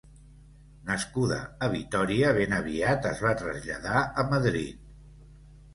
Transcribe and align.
Nascuda 0.87 1.37
a 1.67 1.69
Vitòria, 1.75 2.33
ben 2.39 2.57
aviat 2.61 3.07
es 3.13 3.23
va 3.27 3.35
traslladar 3.45 4.03
a 4.25 4.29
Madrid. 4.35 5.23